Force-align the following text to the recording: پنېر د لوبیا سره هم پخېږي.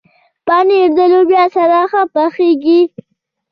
پنېر 0.45 0.87
د 0.97 0.99
لوبیا 1.11 1.43
سره 1.55 1.79
هم 1.91 2.05
پخېږي. 2.15 2.79